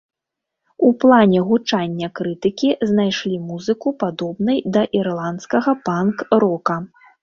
[0.87, 6.85] У плане гучання крытыкі знайшлі музыку падобнай да ірландскага панк-рока.